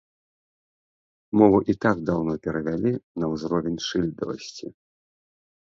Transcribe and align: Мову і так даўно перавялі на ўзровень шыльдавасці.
Мову 1.41 1.59
і 1.73 1.77
так 1.87 1.97
даўно 2.07 2.33
перавялі 2.49 2.91
на 3.19 3.25
ўзровень 3.35 3.79
шыльдавасці. 3.91 4.67